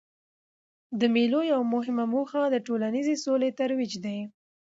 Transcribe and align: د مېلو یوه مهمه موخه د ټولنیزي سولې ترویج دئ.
د 0.99 1.01
مېلو 1.15 1.39
یوه 1.51 1.65
مهمه 1.75 2.05
موخه 2.13 2.41
د 2.49 2.55
ټولنیزي 2.67 3.15
سولې 3.23 3.49
ترویج 3.59 3.93
دئ. 4.05 4.19